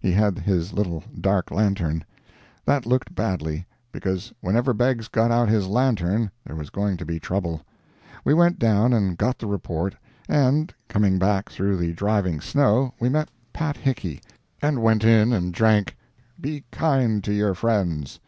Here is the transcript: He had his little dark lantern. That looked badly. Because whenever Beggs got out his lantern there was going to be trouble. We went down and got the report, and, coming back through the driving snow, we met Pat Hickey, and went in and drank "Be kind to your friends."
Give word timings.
He 0.00 0.12
had 0.12 0.38
his 0.38 0.72
little 0.72 1.04
dark 1.20 1.50
lantern. 1.50 2.06
That 2.64 2.86
looked 2.86 3.14
badly. 3.14 3.66
Because 3.92 4.32
whenever 4.40 4.72
Beggs 4.72 5.08
got 5.08 5.30
out 5.30 5.50
his 5.50 5.66
lantern 5.68 6.30
there 6.46 6.56
was 6.56 6.70
going 6.70 6.96
to 6.96 7.04
be 7.04 7.20
trouble. 7.20 7.60
We 8.24 8.32
went 8.32 8.58
down 8.58 8.94
and 8.94 9.18
got 9.18 9.38
the 9.38 9.46
report, 9.46 9.94
and, 10.26 10.72
coming 10.88 11.18
back 11.18 11.50
through 11.50 11.76
the 11.76 11.92
driving 11.92 12.40
snow, 12.40 12.94
we 12.98 13.10
met 13.10 13.28
Pat 13.52 13.76
Hickey, 13.76 14.22
and 14.62 14.80
went 14.80 15.04
in 15.04 15.34
and 15.34 15.52
drank 15.52 15.94
"Be 16.40 16.64
kind 16.72 17.22
to 17.22 17.34
your 17.34 17.54
friends." 17.54 18.20